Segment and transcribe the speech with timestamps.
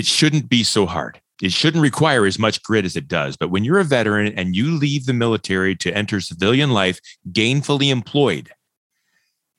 [0.00, 1.20] it shouldn't be so hard.
[1.42, 3.36] It shouldn't require as much grit as it does.
[3.36, 7.90] But when you're a veteran and you leave the military to enter civilian life gainfully
[7.90, 8.48] employed,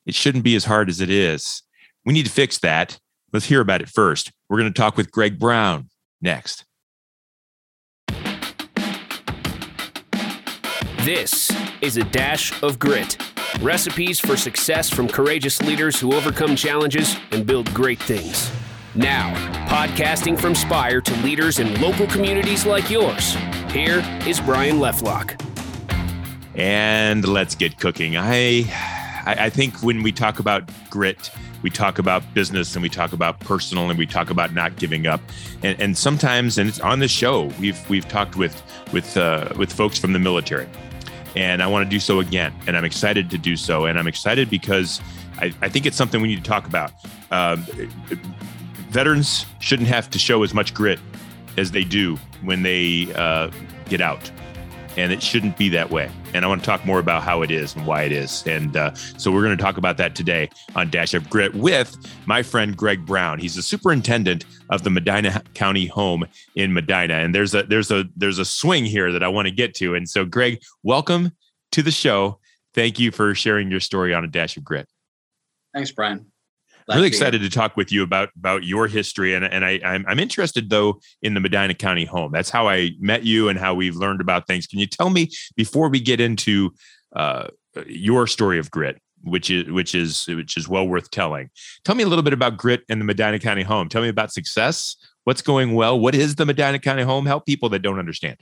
[0.04, 1.62] it shouldn't be as hard as it is.
[2.04, 2.98] We need to fix that.
[3.32, 4.32] Let's hear about it first.
[4.48, 6.64] We're going to talk with Greg Brown next.
[11.04, 13.16] This is a dash of grit.
[13.60, 18.50] Recipes for success from courageous leaders who overcome challenges and build great things.
[18.94, 19.32] Now,
[19.68, 23.34] podcasting from Spire to leaders in local communities like yours,
[23.70, 25.40] here is Brian Leflock.
[26.54, 28.18] And let's get cooking.
[28.18, 28.66] I,
[29.24, 31.30] I think when we talk about grit,
[31.62, 35.06] we talk about business and we talk about personal and we talk about not giving
[35.06, 35.22] up.
[35.62, 39.72] And, and sometimes, and it's on the show, we've we've talked with with uh, with
[39.72, 40.68] folks from the military,
[41.34, 42.52] and I want to do so again.
[42.66, 43.86] And I'm excited to do so.
[43.86, 45.00] And I'm excited because
[45.38, 46.92] I, I think it's something we need to talk about.
[47.30, 47.64] Um,
[48.92, 51.00] veterans shouldn't have to show as much grit
[51.56, 53.50] as they do when they uh,
[53.88, 54.30] get out.
[54.98, 56.10] And it shouldn't be that way.
[56.34, 58.46] And I want to talk more about how it is and why it is.
[58.46, 61.96] And uh, so we're going to talk about that today on Dash of Grit with
[62.26, 63.38] my friend Greg Brown.
[63.38, 67.14] He's the superintendent of the Medina County Home in Medina.
[67.14, 69.94] And there's a there's a there's a swing here that I want to get to.
[69.94, 71.32] And so, Greg, welcome
[71.70, 72.38] to the show.
[72.74, 74.88] Thank you for sharing your story on a Dash of Grit.
[75.72, 76.31] Thanks, Brian.
[76.88, 80.04] I'm really excited to talk with you about about your history, and and I I'm,
[80.08, 82.32] I'm interested though in the Medina County home.
[82.32, 84.66] That's how I met you and how we've learned about things.
[84.66, 86.72] Can you tell me before we get into
[87.14, 87.48] uh,
[87.86, 91.50] your story of grit, which is which is which is well worth telling?
[91.84, 93.88] Tell me a little bit about grit and the Medina County home.
[93.88, 94.96] Tell me about success.
[95.24, 96.00] What's going well?
[96.00, 97.26] What is the Medina County home?
[97.26, 98.38] Help people that don't understand.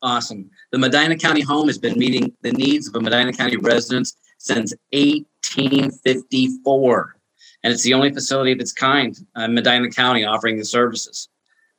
[0.00, 0.50] Awesome.
[0.72, 4.74] The Medina County home has been meeting the needs of a Medina County residents since
[4.92, 7.16] 1854
[7.62, 11.28] and it's the only facility of its kind in Medina County offering the services.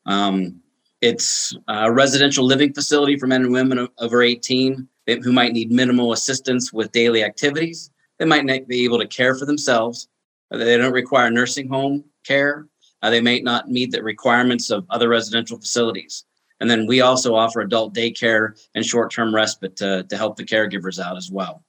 [0.06, 0.62] Um,
[1.02, 6.14] it's a residential living facility for men and women over 18 who might need minimal
[6.14, 7.92] assistance with daily activities.
[8.20, 10.08] They might not be able to care for themselves.
[10.50, 12.68] They don't require nursing home care.
[13.02, 16.24] Uh, they may not meet the requirements of other residential facilities.
[16.62, 20.46] And then we also offer adult daycare and short term respite to, to help the
[20.46, 21.66] caregivers out as well.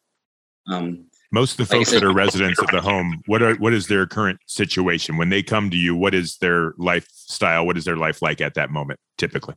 [0.68, 3.88] Um, most of the folks that are residents of the home, what are what is
[3.88, 5.94] their current situation when they come to you?
[5.96, 7.66] What is their lifestyle?
[7.66, 9.56] What is their life like at that moment, typically?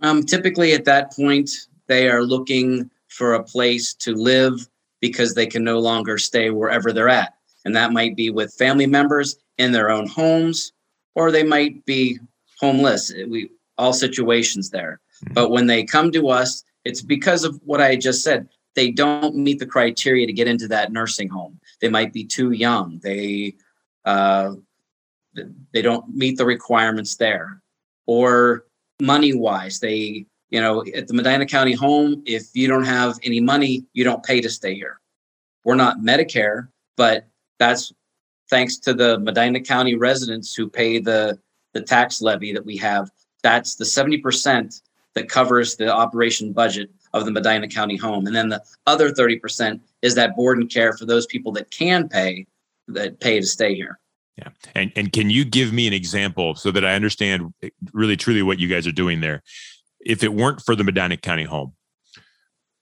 [0.00, 1.50] Um, typically, at that point,
[1.88, 4.68] they are looking for a place to live
[5.00, 8.86] because they can no longer stay wherever they're at, and that might be with family
[8.86, 10.72] members in their own homes,
[11.16, 12.18] or they might be
[12.60, 13.12] homeless.
[13.28, 15.34] We all situations there, mm-hmm.
[15.34, 19.34] but when they come to us, it's because of what I just said they don't
[19.36, 21.58] meet the criteria to get into that nursing home.
[21.80, 23.00] They might be too young.
[23.02, 23.54] They
[24.04, 24.54] uh,
[25.72, 27.62] they don't meet the requirements there,
[28.06, 28.64] or
[29.00, 33.40] money wise, they you know at the Medina County home, if you don't have any
[33.40, 35.00] money, you don't pay to stay here.
[35.64, 37.26] We're not Medicare, but
[37.58, 37.92] that's
[38.48, 41.38] thanks to the Medina County residents who pay the
[41.72, 43.10] the tax levy that we have.
[43.42, 44.82] That's the seventy percent
[45.14, 48.26] that covers the operation budget of the Medina County home.
[48.26, 52.08] And then the other 30% is that board and care for those people that can
[52.08, 52.46] pay,
[52.88, 53.98] that pay to stay here.
[54.36, 54.48] Yeah.
[54.74, 58.42] And and can you give me an example so that I understand eh, really truly
[58.42, 59.42] what you guys are doing there?
[60.00, 61.74] If it weren't for the Medina County home,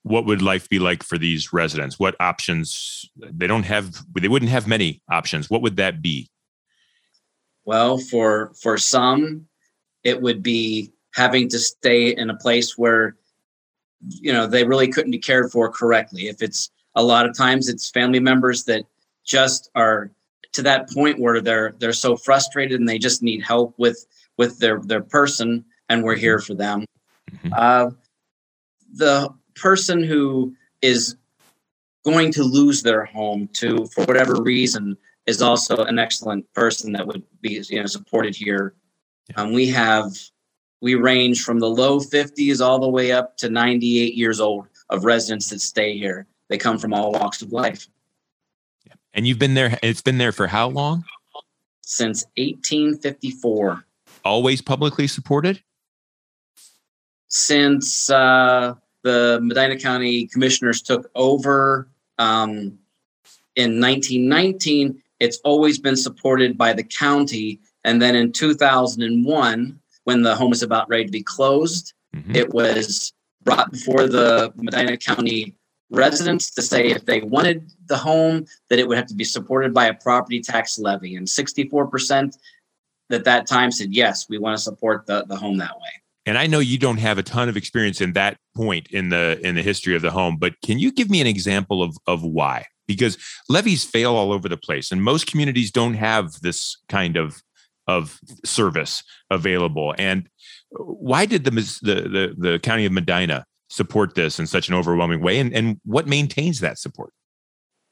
[0.02, 1.98] what would life be like for these residents?
[1.98, 5.50] What options they don't have they wouldn't have many options.
[5.50, 6.30] What would that be?
[7.64, 9.46] Well, for for some
[10.04, 13.16] it would be having to stay in a place where
[14.06, 17.68] you know they really couldn't be cared for correctly if it's a lot of times
[17.68, 18.84] it's family members that
[19.24, 20.10] just are
[20.52, 24.58] to that point where they're they're so frustrated and they just need help with with
[24.58, 26.84] their their person and we're here for them
[27.30, 27.52] mm-hmm.
[27.56, 27.90] uh,
[28.94, 31.16] the person who is
[32.04, 37.06] going to lose their home to for whatever reason is also an excellent person that
[37.06, 38.74] would be you know supported here
[39.30, 39.42] yeah.
[39.42, 40.12] um, we have
[40.80, 45.04] we range from the low 50s all the way up to 98 years old of
[45.04, 46.26] residents that stay here.
[46.48, 47.88] They come from all walks of life.
[49.12, 51.04] And you've been there, it's been there for how long?
[51.82, 53.84] Since 1854.
[54.24, 55.62] Always publicly supported?
[57.28, 61.88] Since uh, the Medina County commissioners took over
[62.18, 62.78] um,
[63.56, 67.60] in 1919, it's always been supported by the county.
[67.84, 69.77] And then in 2001,
[70.08, 71.92] when the home was about ready to be closed.
[72.16, 72.34] Mm-hmm.
[72.34, 73.12] It was
[73.42, 75.54] brought before the Medina County
[75.90, 79.74] residents to say if they wanted the home, that it would have to be supported
[79.74, 81.14] by a property tax levy.
[81.14, 82.38] And 64%
[83.10, 85.92] at that time said, yes, we want to support the, the home that way.
[86.24, 89.38] And I know you don't have a ton of experience in that point in the
[89.46, 92.22] in the history of the home, but can you give me an example of of
[92.22, 92.64] why?
[92.86, 93.18] Because
[93.50, 97.42] levies fail all over the place, and most communities don't have this kind of
[97.88, 99.94] of service available.
[99.98, 100.28] And
[100.78, 104.74] uh, why did the the the, the county of Medina support this in such an
[104.74, 105.40] overwhelming way?
[105.40, 107.12] And and what maintains that support?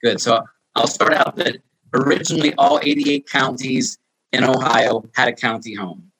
[0.04, 0.20] Good.
[0.20, 0.44] So
[0.76, 1.56] I'll start out that
[1.94, 3.98] originally all 88 counties
[4.32, 6.12] in Ohio had a county home.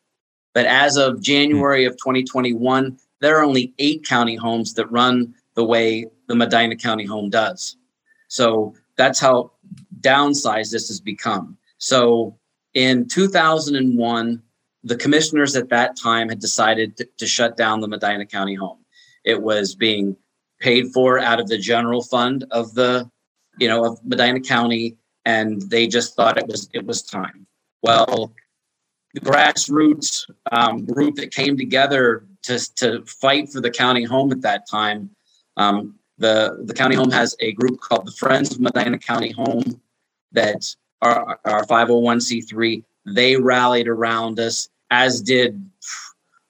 [0.54, 5.64] But as of January of 2021, there are only eight county homes that run the
[5.64, 7.76] way the Medina County home does.
[8.28, 9.52] So that's how
[10.00, 11.58] downsized this has become.
[11.78, 12.38] So
[12.76, 14.42] in 2001,
[14.84, 18.84] the commissioners at that time had decided to, to shut down the Medina County home.
[19.24, 20.14] It was being
[20.60, 23.10] paid for out of the general fund of the,
[23.58, 27.46] you know, of Medina County, and they just thought it was it was time.
[27.82, 28.34] Well,
[29.14, 34.42] the grassroots um, group that came together to, to fight for the county home at
[34.42, 35.08] that time.
[35.56, 39.80] Um, the, the county home has a group called the Friends of Medina County Home
[40.32, 42.82] that are our 501c3.
[43.06, 45.62] They rallied around us, as did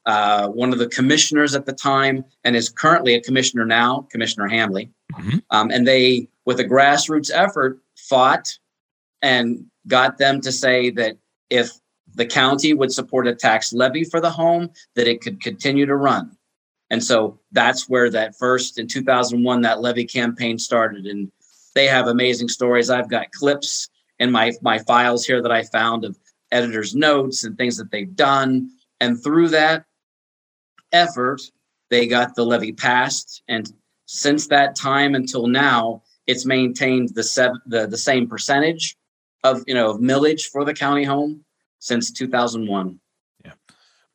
[0.07, 4.49] uh, one of the commissioners at the time and is currently a commissioner now, Commissioner
[4.49, 4.91] Hambley.
[5.13, 5.39] Mm-hmm.
[5.51, 8.59] Um, and they, with a grassroots effort, fought
[9.23, 11.17] and got them to say that
[11.51, 11.73] if
[12.15, 15.97] the county would support a tax levy for the home, that it could continue to
[15.97, 16.37] run.
[16.91, 21.07] And so that's where that first in 2001 that levy campaign started.
[21.07, 21.31] And
[21.75, 22.91] they have amazing stories.
[22.91, 26.19] I've got clips in my my files here that I found of
[26.51, 28.71] editors' notes and things that they've done.
[29.01, 29.85] And through that
[30.93, 31.43] effort,
[31.91, 33.43] they got the levy passed.
[33.49, 33.71] And
[34.07, 38.97] since that time until now, it's maintained the the, the same percentage
[39.45, 41.45] of you know of millage for the county home
[41.79, 42.99] since 2001.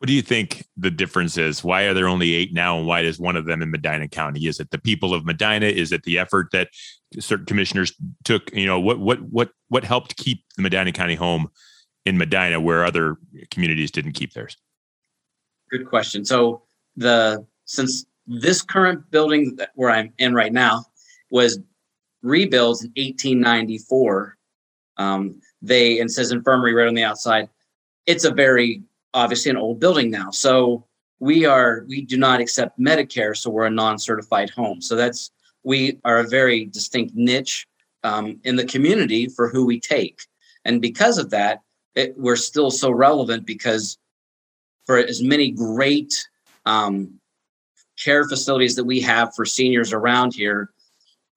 [0.01, 1.63] What do you think the difference is?
[1.63, 4.47] Why are there only eight now, and why is one of them in Medina County?
[4.47, 5.67] Is it the people of Medina?
[5.67, 6.69] Is it the effort that
[7.19, 7.93] certain commissioners
[8.23, 8.51] took?
[8.51, 11.51] You know, what what what what helped keep the Medina County home
[12.03, 13.17] in Medina, where other
[13.51, 14.57] communities didn't keep theirs?
[15.69, 16.25] Good question.
[16.25, 16.63] So
[16.95, 20.83] the since this current building that where I'm in right now
[21.29, 21.59] was
[22.23, 24.35] rebuilt in 1894
[24.97, 27.49] um, they and says infirmary right on the outside.
[28.07, 28.81] It's a very
[29.13, 30.31] obviously an old building now.
[30.31, 30.85] So
[31.19, 34.81] we are we do not accept Medicare, so we're a non-certified home.
[34.81, 35.31] So that's
[35.63, 37.67] we are a very distinct niche
[38.03, 40.21] um, in the community for who we take,
[40.65, 41.61] and because of that,
[41.95, 43.97] it, we're still so relevant because
[44.85, 46.27] for as many great
[46.65, 47.19] um,
[48.03, 50.71] care facilities that we have for seniors around here,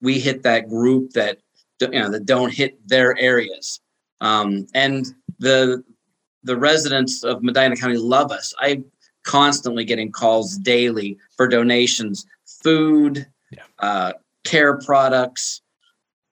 [0.01, 1.37] we hit that group that
[1.79, 3.81] you know that don't hit their areas
[4.21, 5.83] um, and the
[6.45, 8.85] the residents of medina county love us I'm
[9.23, 12.25] constantly getting calls daily for donations
[12.63, 13.63] food yeah.
[13.79, 14.13] uh,
[14.43, 15.61] care products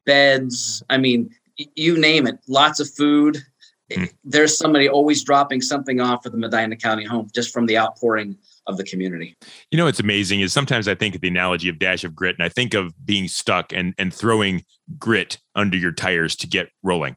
[0.05, 1.29] beds i mean
[1.75, 3.39] you name it lots of food
[3.91, 4.09] mm.
[4.23, 8.37] there's somebody always dropping something off for the medina county home just from the outpouring
[8.67, 9.35] of the community.
[9.71, 12.35] You know, it's amazing is sometimes I think of the analogy of dash of grit,
[12.37, 14.63] and I think of being stuck and and throwing
[14.97, 17.15] grit under your tires to get rolling.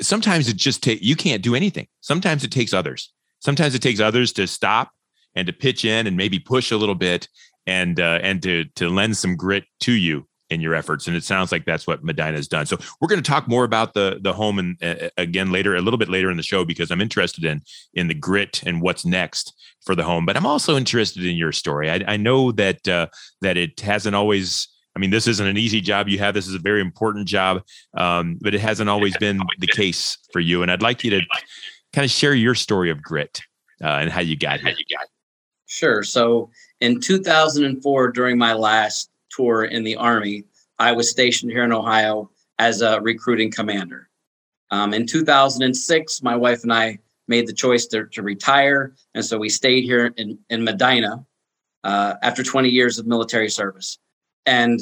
[0.00, 1.86] Sometimes it just takes you can't do anything.
[2.00, 3.12] Sometimes it takes others.
[3.40, 4.90] Sometimes it takes others to stop
[5.34, 7.28] and to pitch in and maybe push a little bit
[7.66, 11.06] and uh, and to to lend some grit to you in your efforts.
[11.06, 12.66] And it sounds like that's what Medina has done.
[12.66, 15.80] So we're going to talk more about the the home and uh, again later, a
[15.80, 17.62] little bit later in the show, because I'm interested in
[17.94, 20.26] in the grit and what's next for the home.
[20.26, 21.90] But I'm also interested in your story.
[21.90, 23.08] I, I know that uh,
[23.42, 24.68] that it hasn't always.
[24.96, 26.34] I mean, this isn't an easy job you have.
[26.34, 27.62] This is a very important job,
[27.96, 30.62] um, but it hasn't always been the case for you.
[30.62, 31.20] And I'd like you to
[31.92, 33.40] kind of share your story of grit
[33.82, 34.74] uh, and how you got here.
[35.66, 36.02] Sure.
[36.02, 40.44] So in 2004, during my last tour in the Army,
[40.78, 44.08] I was stationed here in Ohio as a recruiting commander.
[44.70, 48.94] Um, in 2006, my wife and I made the choice to, to retire.
[49.14, 51.24] And so we stayed here in, in Medina
[51.84, 53.98] uh, after 20 years of military service.
[54.48, 54.80] And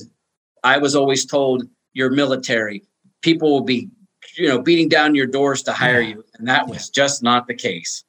[0.63, 2.85] I was always told, you're military.
[3.21, 3.89] People will be,
[4.37, 6.25] you know, beating down your doors to hire you.
[6.39, 8.05] And that was just not the case.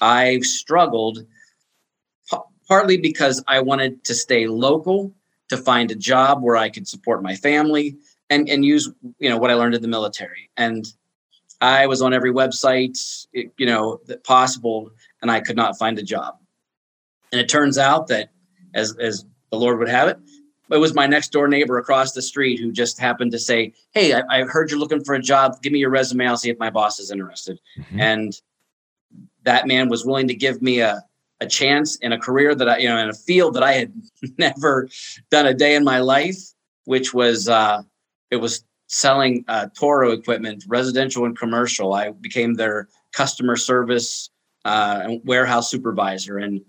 [0.00, 1.18] I've struggled
[2.30, 2.36] p-
[2.68, 5.12] partly because I wanted to stay local
[5.48, 7.96] to find a job where I could support my family
[8.28, 8.88] and and use
[9.18, 10.48] you know what I learned in the military.
[10.56, 10.86] And
[11.60, 12.96] I was on every website
[13.32, 14.90] you know that possible,
[15.20, 16.38] and I could not find a job.
[17.32, 18.30] And it turns out that
[18.74, 20.18] as as the Lord would have it,
[20.70, 24.14] it was my next door neighbor across the street who just happened to say, "Hey,
[24.14, 25.60] I, I heard you're looking for a job.
[25.62, 26.26] Give me your resume.
[26.26, 28.00] I'll see if my boss is interested." Mm-hmm.
[28.00, 28.40] And
[29.44, 31.04] that man was willing to give me a
[31.40, 33.92] a chance in a career that I, you know, in a field that I had
[34.38, 34.88] never
[35.30, 36.38] done a day in my life,
[36.84, 37.82] which was uh,
[38.30, 41.94] it was selling uh, Toro equipment, residential and commercial.
[41.94, 44.30] I became their customer service
[44.64, 46.60] uh, and warehouse supervisor, and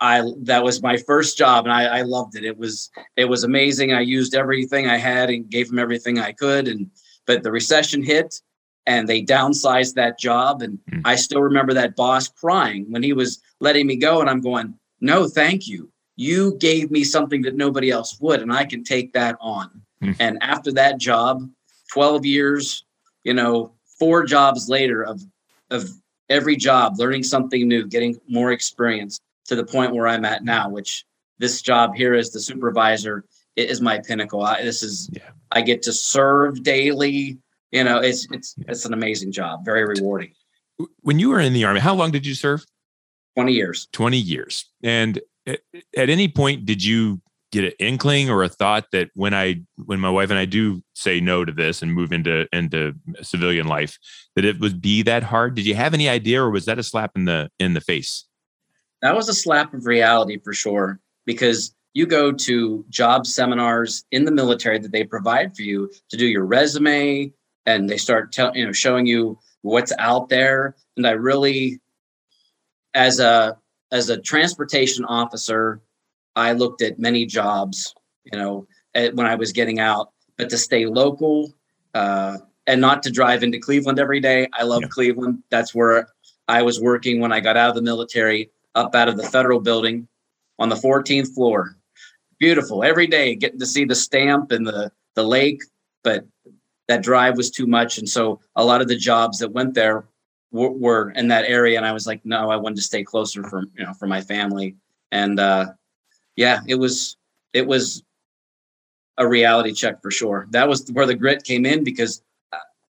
[0.00, 2.44] I that was my first job, and I, I loved it.
[2.44, 3.92] It was it was amazing.
[3.92, 6.90] I used everything I had and gave them everything I could, and
[7.26, 8.40] but the recession hit,
[8.86, 11.00] and they downsized that job, and mm.
[11.04, 14.74] I still remember that boss crying when he was letting me go, and I'm going,
[15.00, 15.90] no, thank you.
[16.16, 19.82] You gave me something that nobody else would, and I can take that on.
[20.02, 20.16] Mm.
[20.20, 21.48] And after that job,
[21.92, 22.84] 12 years,
[23.24, 25.22] you know, four jobs later of
[25.70, 25.88] of
[26.28, 30.68] every job, learning something new, getting more experience to the point where I'm at now,
[30.68, 31.04] which
[31.38, 33.24] this job here as the supervisor
[33.56, 34.42] is my pinnacle.
[34.42, 35.30] I, this is yeah.
[35.52, 37.38] I get to serve daily.
[37.72, 40.32] You know, it's it's it's an amazing job, very rewarding.
[41.00, 42.64] When you were in the army, how long did you serve?
[43.36, 43.88] 20 years.
[43.92, 44.64] 20 years.
[44.82, 45.60] And at,
[45.96, 47.20] at any point did you
[47.52, 50.82] get an inkling or a thought that when I when my wife and I do
[50.94, 53.98] say no to this and move into into civilian life
[54.34, 55.54] that it would be that hard?
[55.54, 58.24] Did you have any idea or was that a slap in the in the face?
[59.02, 64.24] That was a slap of reality for sure because you go to job seminars in
[64.24, 67.32] the military that they provide for you to do your resume
[67.64, 71.80] and they start telling you know showing you what's out there and I really
[72.94, 73.56] as a
[73.92, 75.80] as a transportation officer
[76.36, 80.84] I looked at many jobs, you know, when I was getting out, but to stay
[80.86, 81.52] local
[81.94, 82.36] uh,
[82.66, 84.46] and not to drive into Cleveland every day.
[84.52, 84.88] I love yeah.
[84.88, 85.42] Cleveland.
[85.50, 86.08] That's where
[86.46, 89.58] I was working when I got out of the military, up out of the federal
[89.58, 90.06] building
[90.58, 91.76] on the 14th floor.
[92.38, 95.62] Beautiful every day, getting to see the stamp and the the lake,
[96.04, 96.26] but
[96.88, 100.04] that drive was too much, and so a lot of the jobs that went there
[100.52, 103.42] were, were in that area, and I was like, no, I wanted to stay closer
[103.42, 104.76] for you know for my family,
[105.10, 105.72] and uh,
[106.36, 107.16] yeah, it was
[107.54, 108.02] it was
[109.16, 110.46] a reality check for sure.
[110.50, 112.22] That was where the grit came in because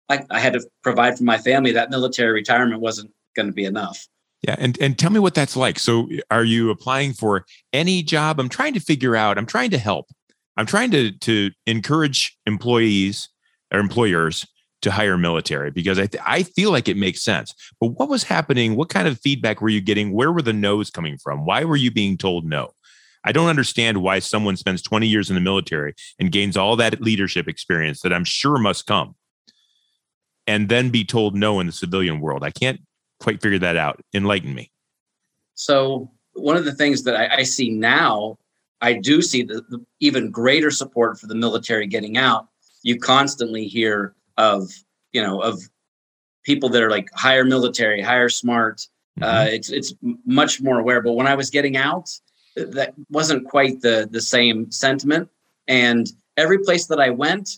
[0.08, 1.72] I, I had to provide for my family.
[1.72, 4.08] That military retirement wasn't going to be enough.
[4.42, 5.78] Yeah, and and tell me what that's like.
[5.78, 8.38] So, are you applying for any job?
[8.38, 9.36] I'm trying to figure out.
[9.36, 10.06] I'm trying to help.
[10.56, 13.28] I'm trying to to encourage employees
[13.72, 14.46] or employers
[14.82, 17.52] to hire military because I th- I feel like it makes sense.
[17.80, 18.76] But what was happening?
[18.76, 20.12] What kind of feedback were you getting?
[20.12, 21.44] Where were the no's coming from?
[21.44, 22.70] Why were you being told no?
[23.24, 27.00] I don't understand why someone spends 20 years in the military and gains all that
[27.00, 29.16] leadership experience that I'm sure must come
[30.46, 32.44] and then be told no in the civilian world.
[32.44, 32.80] I can't
[33.20, 34.02] quite figure that out.
[34.14, 34.70] Enlighten me.
[35.54, 38.38] So, one of the things that I, I see now,
[38.80, 42.48] I do see the, the even greater support for the military getting out.
[42.82, 44.70] You constantly hear of,
[45.12, 45.60] you know, of
[46.44, 48.86] people that are like hire military, hire smart.
[49.18, 49.24] Mm-hmm.
[49.24, 49.94] Uh, it's it's
[50.24, 51.02] much more aware.
[51.02, 52.08] But when I was getting out,
[52.56, 55.28] that wasn't quite the the same sentiment.
[55.66, 57.50] And every place that I went,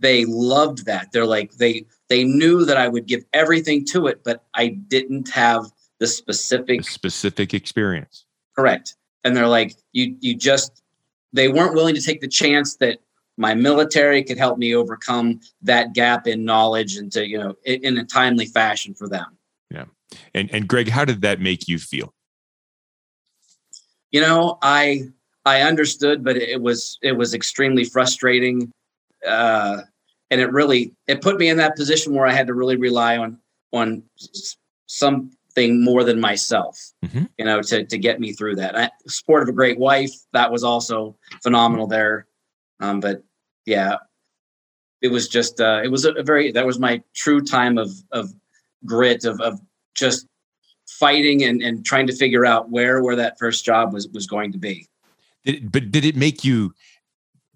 [0.00, 1.12] they loved that.
[1.12, 5.28] They're like they they knew that I would give everything to it, but I didn't
[5.30, 5.66] have
[5.98, 8.24] the specific the specific experience.
[8.56, 8.96] Correct.
[9.24, 10.82] And they're like, you you just
[11.32, 12.98] they weren't willing to take the chance that
[13.36, 17.84] my military could help me overcome that gap in knowledge and to you know in,
[17.84, 19.36] in a timely fashion for them.
[19.70, 19.86] Yeah.
[20.34, 22.14] And and Greg, how did that make you feel?
[24.14, 25.08] you know, I
[25.44, 28.70] I understood, but it was it was extremely frustrating,
[29.26, 29.78] uh,
[30.30, 33.16] and it really it put me in that position where I had to really rely
[33.16, 33.38] on
[33.72, 34.02] on
[34.86, 37.24] something more than myself, mm-hmm.
[37.38, 38.76] you know, to to get me through that.
[38.76, 42.26] I, support of a great wife that was also phenomenal there,
[42.80, 43.22] um, but
[43.66, 43.96] yeah,
[45.02, 48.32] it was just uh, it was a, very that was my true time of of
[48.86, 49.60] grit of of
[49.94, 50.26] just
[50.88, 54.52] fighting and, and trying to figure out where where that first job was was going
[54.52, 54.88] to be.
[55.44, 56.74] Did, but did it make you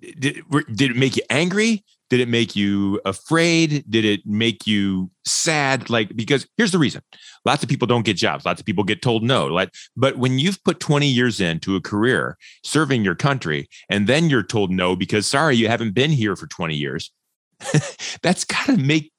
[0.00, 0.42] did,
[0.74, 1.84] did it make you angry?
[2.10, 3.84] Did it make you afraid?
[3.88, 5.90] Did it make you sad?
[5.90, 7.02] Like, because here's the reason
[7.44, 8.44] lots of people don't get jobs.
[8.44, 9.46] Lots of people get told no.
[9.46, 14.30] Like, but when you've put 20 years into a career serving your country and then
[14.30, 17.12] you're told no because sorry, you haven't been here for 20 years,
[18.22, 19.12] that's got to make,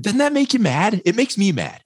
[0.00, 1.02] doesn't that make you mad?
[1.04, 1.82] It makes me mad.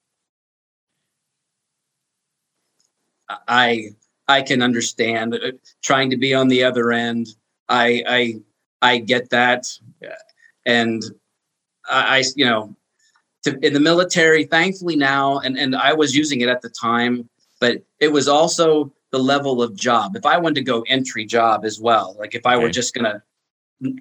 [3.49, 3.90] I
[4.28, 5.52] I can understand uh,
[5.83, 7.28] trying to be on the other end.
[7.68, 8.35] I I
[8.85, 9.67] I get that,
[10.67, 11.03] and
[11.88, 12.76] I, I you know,
[13.45, 17.29] to, in the military, thankfully now, and and I was using it at the time,
[17.61, 20.17] but it was also the level of job.
[20.17, 23.23] If I wanted to go entry job as well, like if I were just gonna,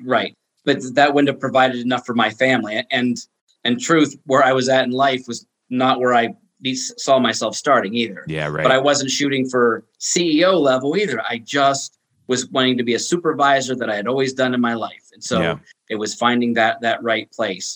[0.04, 0.36] right,
[0.66, 2.86] but that wouldn't have provided enough for my family.
[2.92, 3.18] And
[3.64, 6.36] and truth, where I was at in life was not where I
[6.74, 8.26] saw myself starting either.
[8.28, 8.64] Yeah, right.
[8.64, 11.22] But I wasn't shooting for CEO level either.
[11.22, 11.98] I just
[12.34, 15.24] was wanting to be a supervisor that I had always done in my life, and
[15.24, 15.58] so Yeah.
[15.94, 17.68] it was finding that that right place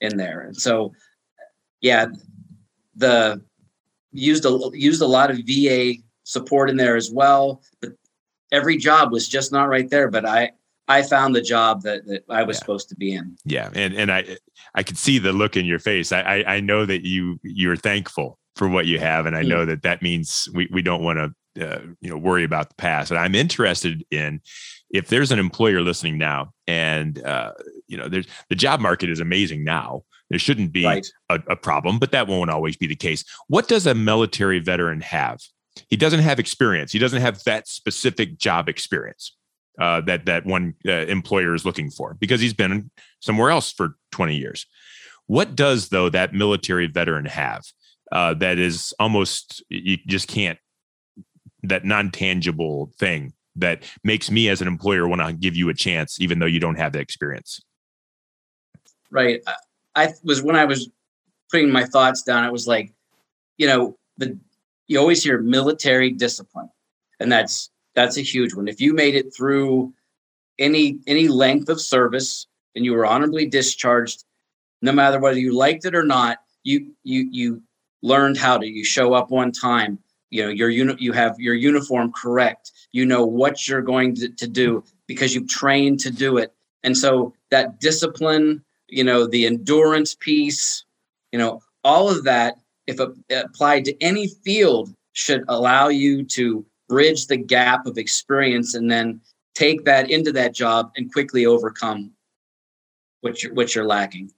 [0.00, 0.40] in there.
[0.46, 0.92] And so,
[1.88, 2.06] yeah,
[3.04, 3.42] the
[4.12, 5.82] used a used a lot of VA
[6.24, 7.44] support in there as well.
[7.82, 7.92] But
[8.50, 10.08] every job was just not right there.
[10.10, 10.52] But I
[10.88, 12.60] I found the job that that I was Yeah.
[12.60, 13.36] supposed to be in.
[13.44, 14.20] Yeah, and and I
[14.74, 16.08] I could see the look in your face.
[16.12, 19.48] I I, I know that you you're thankful for what you have, and I Mm.
[19.52, 21.28] know that that means we we don't want to
[21.60, 23.10] uh, you know worry about the past.
[23.10, 24.40] And I'm interested in
[24.90, 27.52] if there's an employer listening now, and uh,
[27.88, 30.02] you know there's the job market is amazing now.
[30.30, 31.06] There shouldn't be Right.
[31.28, 33.24] a, a problem, but that won't always be the case.
[33.46, 35.38] What does a military veteran have?
[35.88, 36.90] He doesn't have experience.
[36.90, 39.36] He doesn't have that specific job experience
[39.80, 43.96] uh, that that one uh, employer is looking for because he's been somewhere else for
[44.12, 44.66] 20 years.
[45.26, 47.62] What does though that military veteran have
[48.12, 50.58] uh, that is almost you just can't
[51.68, 55.74] that non tangible thing that makes me as an employer want to give you a
[55.74, 57.60] chance even though you don't have the experience?
[59.10, 59.54] right I,
[59.94, 60.90] I was when i was
[61.50, 62.92] putting my thoughts down i was like
[63.58, 64.38] you know the
[64.88, 66.68] you always hear military discipline
[67.20, 69.92] and that's that's a huge one if you made it through
[70.58, 74.24] any any length of service and you were honorably discharged
[74.82, 77.62] no matter whether you liked it or not you you you
[78.02, 79.98] learned how to you show up on time
[80.30, 82.72] you know your unit you have your uniform correct.
[82.92, 86.52] You know what you're going to, to do because you've trained to do it.
[86.82, 90.84] And so that discipline you know the endurance piece
[91.32, 92.56] you know all of that
[92.86, 98.90] if applied to any field should allow you to bridge the gap of experience and
[98.90, 99.20] then
[99.54, 102.12] take that into that job and quickly overcome
[103.22, 104.30] what you're what you're lacking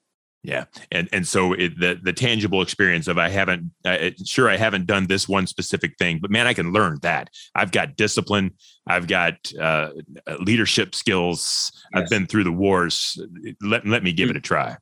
[0.45, 4.57] Yeah, and and so it, the the tangible experience of I haven't uh, sure I
[4.57, 7.29] haven't done this one specific thing, but man, I can learn that.
[7.57, 8.53] I've got discipline.
[8.87, 9.91] I've got uh,
[10.39, 11.73] leadership skills.
[11.93, 13.21] I've been through the wars.
[13.61, 14.77] Let let me give it a try.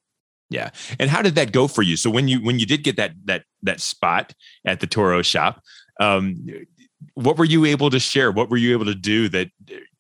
[0.50, 0.70] Yeah.
[1.00, 1.96] And how did that go for you?
[1.96, 5.60] So when you when you did get that that that spot at the Toro shop,
[6.00, 6.46] um,
[7.14, 8.30] what were you able to share?
[8.30, 9.48] What were you able to do that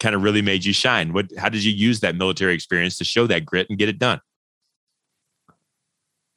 [0.00, 1.12] kind of really made you shine?
[1.12, 3.98] What how did you use that military experience to show that grit and get it
[3.98, 4.20] done?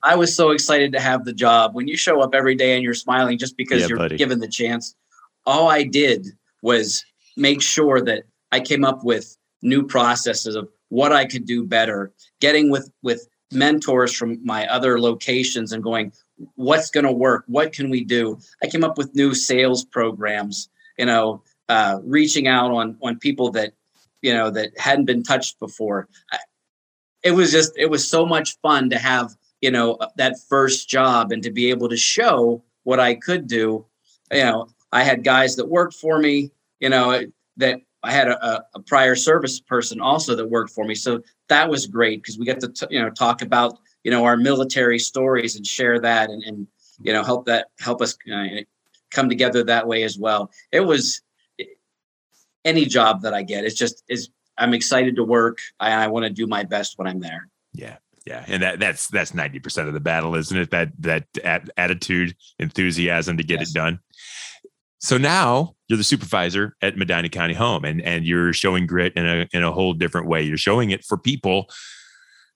[0.04, 1.76] I was so excited to have the job.
[1.76, 4.18] When you show up every day and you're smiling just because Yeah, you're buddy.
[4.18, 4.96] given the chance,
[5.46, 6.28] all I did
[6.62, 7.04] was
[7.36, 12.12] make sure that I came up with new processes of what I could do better,
[12.40, 16.12] getting with with mentors from my other locations and going,
[16.56, 17.44] what's going to work?
[17.48, 18.40] What can we do?
[18.64, 23.52] I came up with new sales programs, you know, uh, reaching out on on people
[23.52, 23.74] that,
[24.22, 26.08] you know, that hadn't been touched before.
[26.32, 26.38] I,
[27.22, 31.32] it was just, it was so much fun to have you know that first job
[31.32, 33.86] and to be able to show what I could do.
[34.32, 36.52] You know, I had guys that worked for me.
[36.80, 37.22] You know
[37.58, 41.70] that I had a, a prior service person also that worked for me, so that
[41.70, 45.00] was great because we get to t- you know talk about you know our military
[45.00, 46.68] stories and share that and, and
[47.02, 48.46] you know help that help us uh,
[49.12, 50.52] come together that way as well.
[50.72, 51.22] It was
[52.66, 53.66] any job that I get.
[53.66, 55.60] It's just is I'm excited to work.
[55.80, 57.48] I, I want to do my best when I'm there.
[57.74, 57.98] Yeah.
[58.30, 58.46] Yeah.
[58.48, 60.70] And that that's that's 90% of the battle, isn't it?
[60.70, 63.72] That that at, attitude, enthusiasm to get Yes.
[63.72, 64.00] it done.
[65.00, 69.26] So now you're the supervisor at Medina County Home and and you're showing grit in
[69.26, 70.44] a in a whole different way.
[70.44, 71.70] You're showing it for people.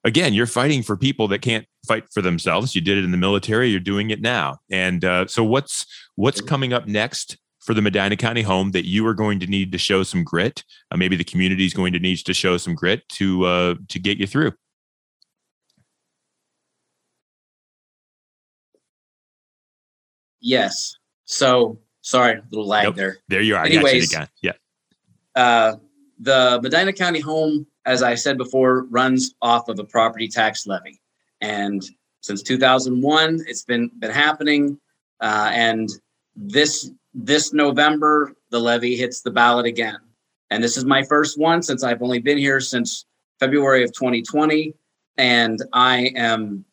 [0.03, 2.75] Again, you're fighting for people that can't fight for themselves.
[2.75, 4.57] You did it in the military, you're doing it now.
[4.69, 9.07] And uh, so what's what's coming up next for the Medina County Home that you
[9.07, 10.63] are going to need to show some grit?
[10.91, 13.97] Uh, maybe the community is going to need to show some grit to uh, to
[13.97, 14.51] get you through.
[20.43, 20.97] Yes.
[21.23, 22.95] So sorry, little lag Nope.
[22.95, 23.17] there.
[23.29, 23.61] There you are.
[23.61, 24.13] I got you Anyways.
[24.13, 24.27] again.
[24.41, 24.51] Yeah.
[25.35, 25.77] Uh,
[26.19, 31.01] the Medina County home, as I said before, runs off of a property tax levy,
[31.41, 31.81] and
[32.21, 34.77] since 2001, it's been been happening.
[35.21, 35.89] Uh, and
[36.35, 39.97] this this November, the levy hits the ballot again,
[40.51, 43.05] and this is my first one since I've only been here since
[43.39, 44.73] February of 2020,
[45.17, 46.65] and I am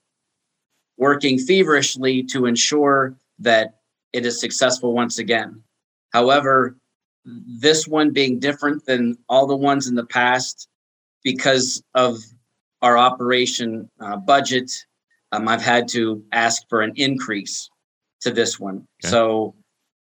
[0.97, 3.81] working feverishly to ensure that
[4.13, 5.63] it is successful once again.
[6.13, 6.77] However,
[7.25, 10.69] this one being different than all the ones in the past
[11.23, 12.19] because of
[12.83, 14.71] our operation uh, budget,
[15.33, 17.69] um, I've had to ask for an increase
[18.23, 18.87] to this one.
[19.05, 19.11] Okay.
[19.11, 19.55] So,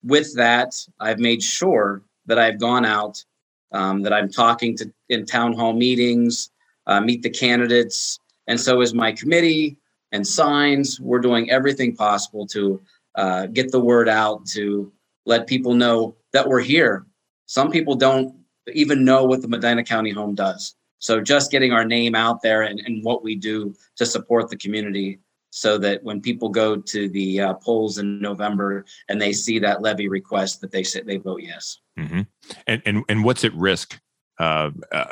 [0.03, 3.23] with that, I've made sure that I've gone out,
[3.71, 6.49] um, that I'm talking to in town hall meetings,
[6.87, 9.77] uh, meet the candidates, and so is my committee
[10.11, 10.99] and signs.
[10.99, 12.81] We're doing everything possible to
[13.15, 14.91] uh, get the word out to
[15.25, 17.05] let people know that we're here.
[17.45, 18.35] Some people don't
[18.73, 20.75] even know what the Medina County Home does.
[20.99, 24.57] So just getting our name out there and, and what we do to support the
[24.57, 25.19] community
[25.49, 29.81] so that when people go to the uh, polls in November and they see that
[29.81, 31.79] levy request, that they say they vote yes.
[31.99, 32.21] Mm-hmm.
[32.67, 33.99] And, and and what's at risk
[34.39, 35.11] uh, uh,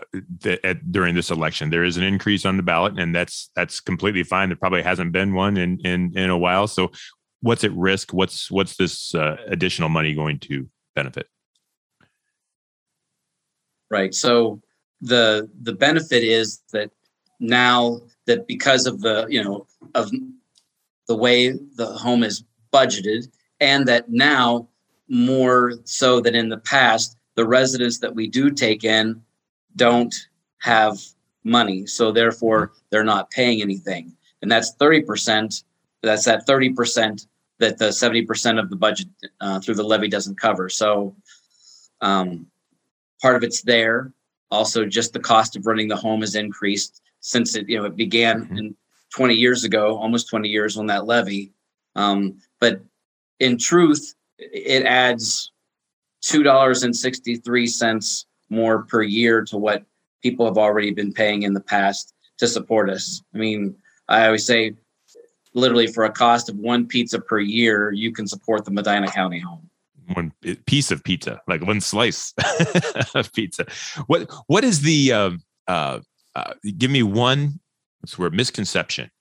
[0.64, 1.70] at, during this election?
[1.70, 4.50] There is an increase on the ballot, and that's that's completely fine.
[4.50, 6.68] There probably hasn't been one in in in a while.
[6.68, 6.92] So,
[7.42, 8.14] what's at risk?
[8.14, 11.28] What's what's this uh, additional money going to benefit?
[13.90, 14.14] Right.
[14.14, 14.62] So
[15.02, 16.92] the the benefit is that
[17.40, 20.12] now that because of the you know of
[21.08, 23.28] the way the home is budgeted
[23.60, 24.68] and that now
[25.08, 29.22] more so than in the past the residents that we do take in
[29.76, 30.14] don't
[30.60, 31.00] have
[31.44, 35.64] money so therefore they're not paying anything and that's 30%
[36.02, 37.28] that's that 30%
[37.60, 39.08] that the 70% of the budget
[39.42, 41.16] uh, through the levy doesn't cover so
[42.02, 42.48] um,
[43.22, 44.12] part of it's there
[44.52, 47.96] also just the cost of running the home has increased since it you know it
[47.96, 48.58] began mm-hmm.
[48.58, 48.76] in
[49.10, 51.52] 20 years ago, almost 20 years on that levy.
[51.96, 52.82] Um, but
[53.40, 55.52] in truth, it adds
[56.22, 59.84] two dollars and sixty three cents more per year to what
[60.22, 63.22] people have already been paying in the past to support us.
[63.34, 63.76] I mean,
[64.08, 64.74] I always say,
[65.54, 69.40] literally, for a cost of one pizza per year, you can support the Medina County
[69.40, 69.70] home.
[70.14, 70.34] One
[70.66, 72.34] piece of pizza, like one slice
[73.16, 73.66] of pizza.
[74.08, 75.32] What what is the uh,
[75.68, 76.00] uh,
[76.36, 77.60] uh, give me one
[78.18, 79.12] where misconception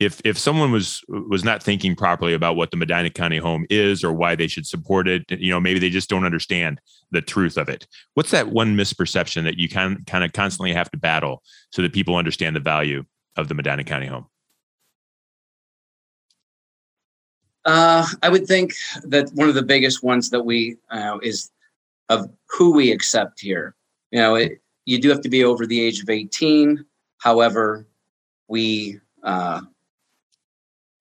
[0.00, 4.04] if if someone was was not thinking properly about what the Medina County home is
[4.04, 7.56] or why they should support it, you know, maybe they just don't understand the truth
[7.56, 7.86] of it.
[8.14, 11.92] What's that one misperception that you can kind of constantly have to battle so that
[11.92, 13.04] people understand the value
[13.36, 14.26] of the Medina County home?
[17.68, 21.50] Uh, I would think that one of the biggest ones that we uh, is
[22.08, 23.74] of who we accept here.
[24.10, 26.82] You know, it, you do have to be over the age of 18.
[27.18, 27.86] However,
[28.48, 29.60] we, uh,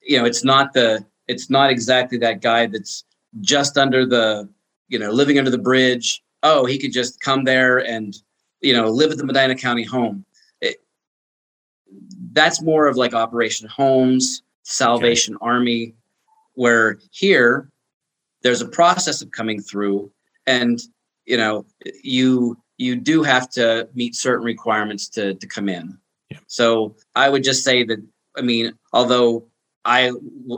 [0.02, 3.06] you know, it's not the, it's not exactly that guy that's
[3.40, 4.50] just under the,
[4.90, 6.22] you know, living under the bridge.
[6.44, 8.14] Oh, he could just come there and,
[8.60, 10.26] you know, live at the Medina County home.
[10.60, 10.84] It,
[12.34, 15.46] that's more of like Operation Homes, Salvation okay.
[15.46, 15.94] Army,
[16.58, 17.70] where here
[18.42, 20.12] there's a process of coming through
[20.48, 20.80] and
[21.26, 21.66] you know
[22.04, 25.98] you you do have to meet certain requirements to to come in.
[26.32, 26.40] Yeah.
[26.48, 28.00] So I would just say that
[28.36, 29.48] I mean, although
[29.86, 30.12] I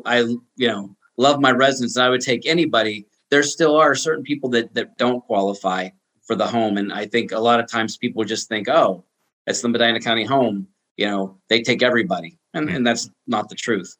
[0.05, 0.19] I
[0.55, 4.49] you know love my residents and I would take anybody, there still are certain people
[4.51, 5.89] that that don't qualify
[6.23, 9.03] for the home, and I think a lot of times people just think, oh,
[9.47, 10.67] it's the Medina County home.
[10.95, 12.75] You know, they take everybody, and, mm-hmm.
[12.77, 13.97] and that's not the truth.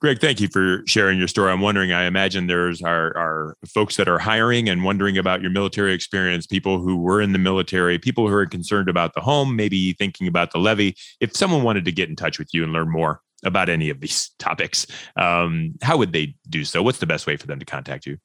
[0.00, 1.50] Greg, thank you for sharing your story.
[1.50, 5.50] I'm wondering, I imagine there's our, our folks that are hiring and wondering about your
[5.50, 9.56] military experience, people who were in the military, people who are concerned about the home,
[9.56, 10.94] maybe thinking about the levy.
[11.18, 14.00] If someone wanted to get in touch with you and learn more about any of
[14.00, 16.80] these topics, um, how would they do so?
[16.80, 18.18] What's the best way for them to contact you?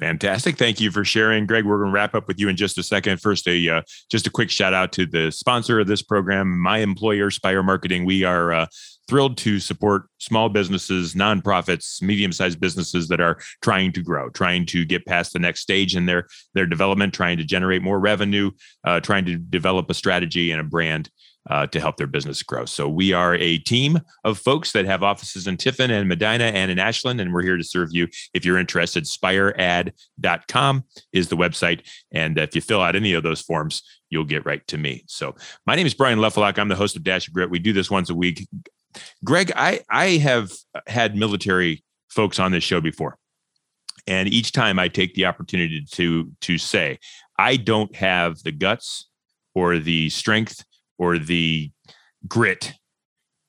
[0.03, 0.57] Fantastic.
[0.57, 1.65] Thank you for sharing, Greg.
[1.65, 3.21] We're going to wrap up with you in just a second.
[3.21, 6.79] First, a uh, just a quick shout out to the sponsor of this program, my
[6.79, 8.03] employer, Spire Marketing.
[8.03, 8.65] We are uh,
[9.07, 14.83] thrilled to support small businesses, nonprofits, medium-sized businesses that are trying to grow, trying to
[14.83, 18.51] get past the next stage in their their development, trying to generate more revenue,
[18.83, 21.09] uh, trying to develop a strategy and a brand
[21.49, 22.65] uh, to help their business grow.
[22.65, 26.71] So we are a team of folks that have offices in Tiffin and Medina and
[26.71, 28.07] in Ashland, and we're here to serve you.
[28.33, 31.81] If you're interested, spiread.com is the website.
[32.11, 35.03] And if you fill out any of those forms, you'll get right to me.
[35.07, 36.57] So my name is Brian Lefelock.
[36.57, 37.49] I'm the host of Dash of Grit.
[37.49, 38.47] We do this once a week.
[39.25, 40.51] Greg, I, I have
[40.87, 43.17] had military folks on this show before.
[44.05, 46.99] And each time I take the opportunity to to say,
[47.39, 49.07] I don't have the guts
[49.55, 50.65] or the strength
[50.97, 51.71] or the
[52.27, 52.73] grit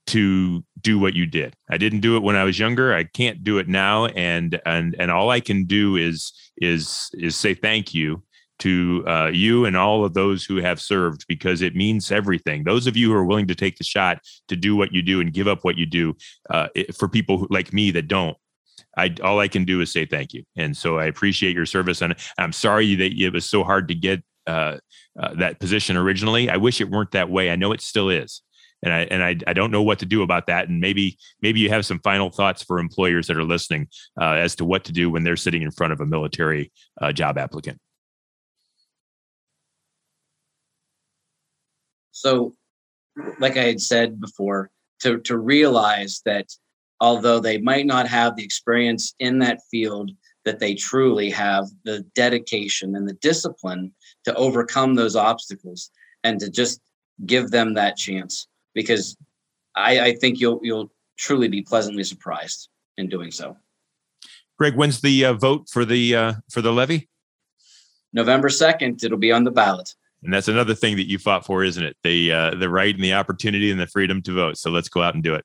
[0.07, 1.57] to do what you did.
[1.71, 2.95] I didn't do it when I was younger.
[2.95, 7.37] I can't do it now, and and and all I can do is is is
[7.37, 8.23] say thank you
[8.61, 12.65] to uh, you and all of those who have served because it means everything.
[12.65, 15.21] Those of you who are willing to take the shot to do what you do
[15.21, 16.15] and give up what you do
[16.51, 18.37] uh, it, for people who, like me that don't.
[18.97, 22.03] I all I can do is say thank you, and so I appreciate your service.
[22.03, 24.79] And I'm sorry that it was so hard to get uh,
[25.21, 26.51] uh that position originally.
[26.51, 27.51] I wish it weren't that way.
[27.51, 28.43] I know it still is
[28.85, 30.69] and I and I, I don't know what to do about that.
[30.69, 33.89] And maybe maybe you have some final thoughts for employers that are listening
[34.21, 37.11] uh, as to what to do when they're sitting in front of a military uh,
[37.11, 37.79] job applicant.
[42.13, 42.55] So,
[43.41, 46.47] like I had said before, to to realize that
[47.01, 50.11] although they might not have the experience in that field,
[50.45, 55.91] that they truly have the dedication and the discipline to overcome those obstacles
[56.23, 56.81] and to just
[57.27, 59.17] give them that chance because
[59.75, 63.57] I, I think you'll you'll truly be pleasantly surprised in doing so.
[64.59, 67.09] Greg, when's the uh, vote for the uh, for the levy?
[68.13, 69.03] November second.
[69.03, 69.95] It'll be on the ballot.
[70.23, 71.97] And that's another thing that you fought for, isn't it?
[72.03, 74.57] The uh, the right and the opportunity and the freedom to vote.
[74.57, 75.45] So let's go out and do it.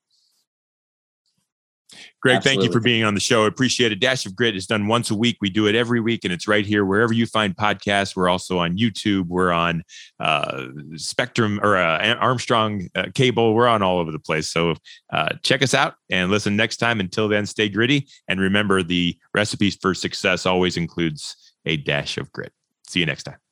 [2.20, 2.62] Greg, Absolutely.
[2.62, 3.44] thank you for being on the show.
[3.44, 4.00] I appreciate it.
[4.00, 5.38] Dash of Grit is done once a week.
[5.40, 8.14] We do it every week, and it's right here wherever you find podcasts.
[8.14, 9.26] We're also on YouTube.
[9.26, 9.82] We're on
[10.18, 13.54] uh, Spectrum or uh, Armstrong uh, Cable.
[13.54, 14.48] We're on all over the place.
[14.48, 14.74] So
[15.12, 17.00] uh, check us out and listen next time.
[17.00, 18.08] Until then, stay gritty.
[18.28, 22.52] And remember, the recipes for success always includes a dash of grit.
[22.86, 23.49] See you next time.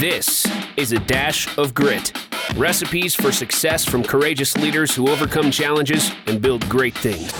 [0.00, 0.44] This
[0.76, 2.12] is a dash of grit.
[2.56, 7.32] Recipes for success from courageous leaders who overcome challenges and build great things.